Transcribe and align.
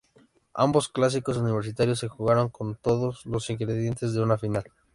Ambos 0.55 0.89
Clásicos 0.89 1.37
universitarios 1.37 1.99
se 1.99 2.07
jugaron 2.07 2.49
con 2.49 2.73
todos 2.73 3.23
los 3.27 3.47
ingredientes 3.51 4.13
de 4.15 4.23
una 4.23 4.39
final. 4.39 4.63